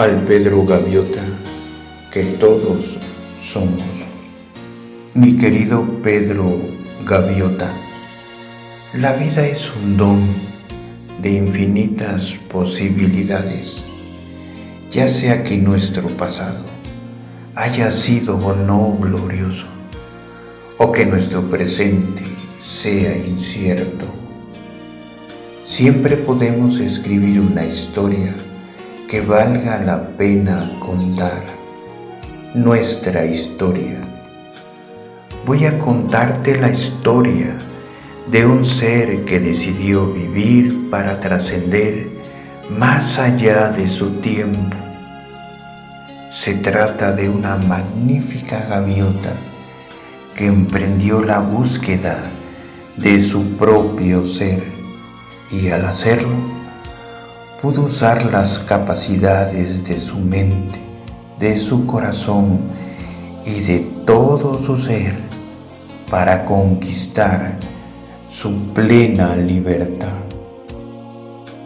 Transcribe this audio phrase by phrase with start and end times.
[0.00, 1.20] al Pedro Gaviota
[2.10, 2.96] que todos
[3.42, 3.84] somos.
[5.12, 6.58] Mi querido Pedro
[7.06, 7.70] Gaviota,
[8.94, 10.20] la vida es un don
[11.20, 13.84] de infinitas posibilidades,
[14.90, 16.64] ya sea que nuestro pasado
[17.54, 19.66] haya sido o no glorioso,
[20.78, 22.22] o que nuestro presente
[22.58, 24.06] sea incierto.
[25.66, 28.34] Siempre podemos escribir una historia
[29.10, 31.42] que valga la pena contar,
[32.54, 33.98] nuestra historia.
[35.44, 37.56] Voy a contarte la historia
[38.30, 42.06] de un ser que decidió vivir para trascender
[42.78, 44.76] más allá de su tiempo.
[46.32, 49.32] Se trata de una magnífica gaviota
[50.36, 52.22] que emprendió la búsqueda
[52.96, 54.62] de su propio ser
[55.50, 56.59] y al hacerlo
[57.60, 60.80] pudo usar las capacidades de su mente,
[61.38, 62.58] de su corazón
[63.44, 65.18] y de todo su ser
[66.10, 67.58] para conquistar
[68.30, 70.20] su plena libertad.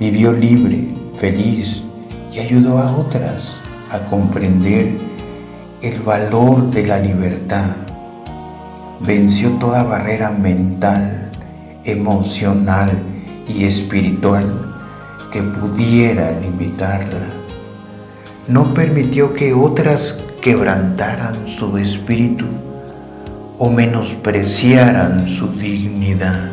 [0.00, 0.88] Vivió libre,
[1.20, 1.84] feliz
[2.32, 3.48] y ayudó a otras
[3.88, 4.96] a comprender
[5.80, 7.70] el valor de la libertad.
[8.98, 11.30] Venció toda barrera mental,
[11.84, 12.90] emocional
[13.46, 14.73] y espiritual
[15.34, 17.26] que pudiera limitarla.
[18.46, 22.44] No permitió que otras quebrantaran su espíritu
[23.58, 26.50] o menospreciaran su dignidad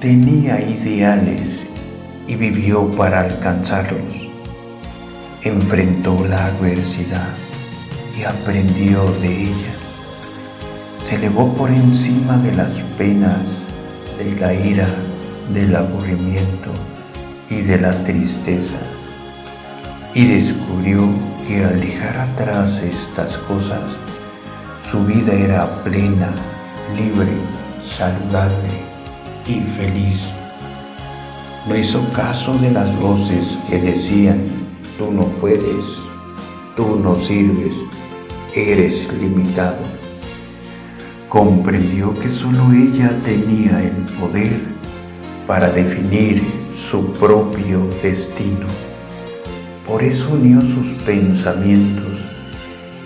[0.00, 1.42] tenía ideales
[2.26, 4.10] y vivió para alcanzarlos.
[5.44, 7.28] Enfrentó la adversidad
[8.18, 9.74] y aprendió de ella.
[11.06, 13.38] Se elevó por encima de las penas,
[14.18, 14.88] de la ira,
[15.54, 16.89] del aburrimiento
[17.50, 18.78] y de la tristeza.
[20.14, 21.00] Y descubrió
[21.46, 23.82] que al dejar atrás estas cosas,
[24.90, 26.30] su vida era plena,
[26.96, 27.32] libre,
[27.84, 28.70] saludable
[29.46, 30.20] y feliz.
[31.68, 34.42] No hizo caso de las voces que decían,
[34.96, 35.86] tú no puedes,
[36.76, 37.76] tú no sirves,
[38.54, 39.78] eres limitado.
[41.28, 44.60] Comprendió que solo ella tenía el poder
[45.46, 46.42] para definir
[46.88, 48.66] su propio destino.
[49.86, 52.18] Por eso unió sus pensamientos,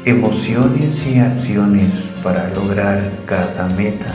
[0.04, 1.90] emociones y acciones
[2.22, 4.14] para lograr cada meta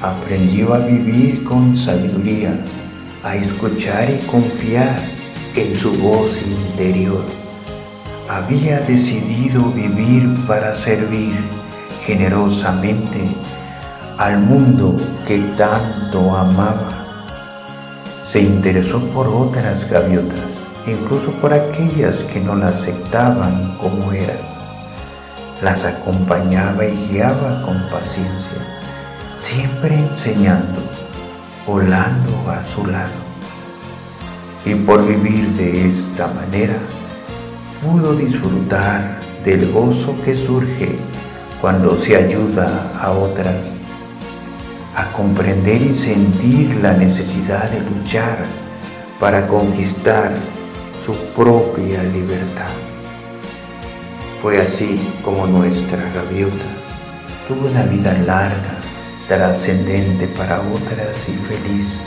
[0.00, 2.54] aprendió a vivir con sabiduría,
[3.24, 5.02] a escuchar y confiar
[5.56, 7.22] en su voz interior.
[8.28, 11.34] Había decidido vivir para servir
[12.04, 13.20] generosamente
[14.18, 16.97] al mundo que tanto amaba.
[18.30, 20.44] Se interesó por otras gaviotas,
[20.86, 24.36] incluso por aquellas que no la aceptaban como eran.
[25.62, 28.78] Las acompañaba y guiaba con paciencia
[29.38, 30.80] siempre enseñando,
[31.66, 33.20] volando a su lado.
[34.64, 36.76] Y por vivir de esta manera,
[37.82, 40.98] pudo disfrutar del gozo que surge
[41.60, 43.56] cuando se ayuda a otras,
[44.98, 48.38] a comprender y sentir la necesidad de luchar
[49.20, 50.34] para conquistar
[51.04, 52.74] su propia libertad.
[54.42, 56.78] Fue así como nuestra gaviota
[57.48, 58.78] tuvo una vida larga,
[59.26, 61.98] trascendente para otras y feliz.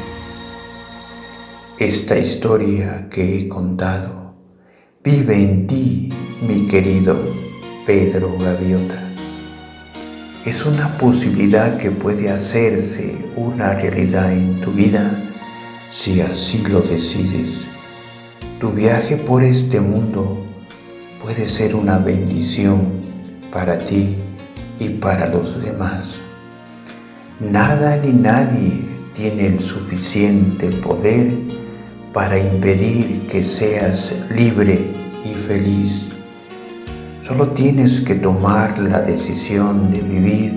[1.79, 4.35] Esta historia que he contado
[5.03, 6.09] vive en ti,
[6.47, 7.17] mi querido
[7.87, 9.00] Pedro Gaviota.
[10.43, 15.11] Es una posibilidad que puede hacerse una realidad en tu vida
[15.91, 17.65] si así lo decides.
[18.59, 20.43] Tu viaje por este mundo
[21.21, 22.87] puede ser una bendición
[23.53, 24.15] para ti
[24.79, 26.15] y para los demás.
[27.39, 28.81] Nada ni nadie
[29.13, 31.33] tiene el suficiente poder
[32.13, 34.87] para impedir que seas libre
[35.23, 36.10] y feliz.
[37.31, 40.51] Solo tienes que tomar la decisión de vivir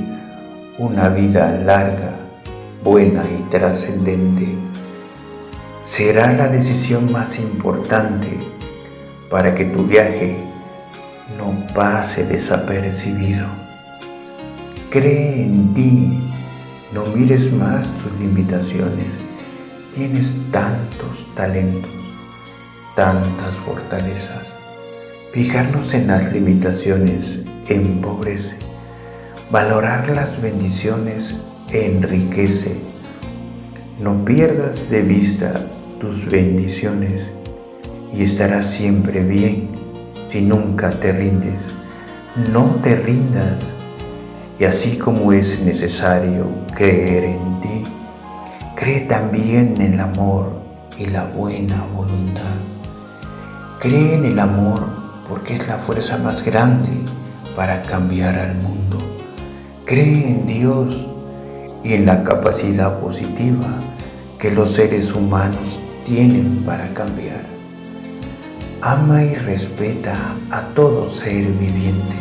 [0.76, 2.16] una vida larga,
[2.82, 4.48] buena y trascendente.
[5.84, 8.26] Será la decisión más importante
[9.30, 10.36] para que tu viaje
[11.38, 13.46] no pase desapercibido.
[14.90, 16.18] Cree en ti
[16.92, 19.06] no mires más tus limitaciones.
[19.94, 21.92] Tienes tantos talentos,
[22.96, 24.53] tantas fortalezas.
[25.34, 28.54] Fijarnos en las limitaciones empobrece.
[29.50, 31.34] Valorar las bendiciones
[31.72, 32.76] enriquece.
[33.98, 35.66] No pierdas de vista
[35.98, 37.22] tus bendiciones
[38.12, 39.70] y estarás siempre bien
[40.28, 41.60] si nunca te rindes.
[42.52, 43.58] No te rindas
[44.60, 46.46] y así como es necesario
[46.76, 47.82] creer en ti,
[48.76, 50.62] cree también en el amor
[50.96, 52.54] y la buena voluntad.
[53.80, 54.93] Cree en el amor
[55.28, 56.90] porque es la fuerza más grande
[57.56, 58.98] para cambiar al mundo.
[59.84, 61.06] Cree en Dios
[61.82, 63.68] y en la capacidad positiva
[64.38, 67.42] que los seres humanos tienen para cambiar.
[68.80, 70.14] Ama y respeta
[70.50, 72.16] a todo ser viviente,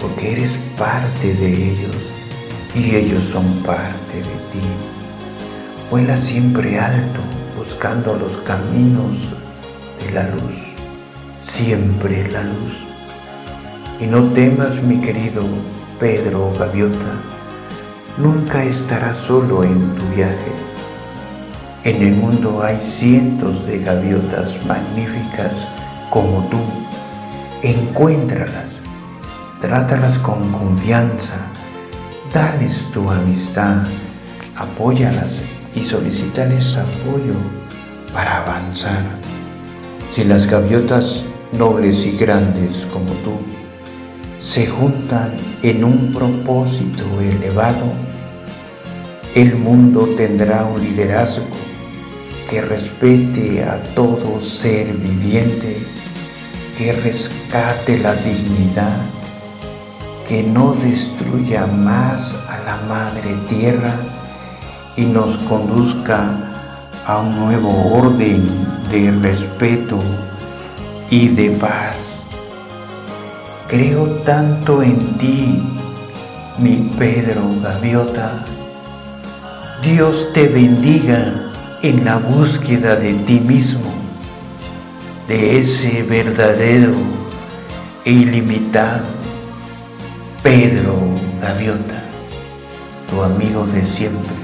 [0.00, 1.96] porque eres parte de ellos
[2.74, 4.66] y ellos son parte de ti.
[5.90, 7.20] Vuela siempre alto,
[7.56, 9.12] buscando los caminos
[10.04, 10.71] de la luz,
[11.52, 12.74] siempre la luz.
[14.00, 15.42] Y no temas, mi querido
[16.00, 17.14] Pedro Gaviota,
[18.18, 20.52] nunca estarás solo en tu viaje
[21.84, 25.66] en el mundo hay cientos de gaviotas magníficas
[26.10, 26.58] como tú.
[27.64, 28.78] Encuéntralas,
[29.60, 31.34] trátalas con confianza,
[32.32, 33.78] dales tu amistad,
[34.54, 35.42] apóyalas
[35.74, 37.34] y solicítales apoyo
[38.12, 39.02] para avanzar.
[40.12, 43.38] Si las gaviotas nobles y grandes como tú
[44.42, 47.92] se juntan en un propósito elevado,
[49.36, 51.46] el mundo tendrá un liderazgo
[52.50, 55.86] que respete a todo ser viviente,
[56.76, 58.96] que rescate la dignidad,
[60.28, 63.94] que no destruya más a la madre tierra
[64.96, 66.30] y nos conduzca
[67.06, 68.44] a un nuevo orden
[68.90, 70.00] de respeto
[71.12, 71.94] y de paz.
[73.68, 75.62] Creo tanto en ti,
[76.58, 78.46] mi Pedro Gaviota.
[79.82, 81.34] Dios te bendiga
[81.82, 83.92] en la búsqueda de ti mismo,
[85.28, 86.94] de ese verdadero
[88.06, 89.04] e ilimitado
[90.42, 90.96] Pedro
[91.42, 92.04] Gaviota,
[93.10, 94.41] tu amigo de siempre.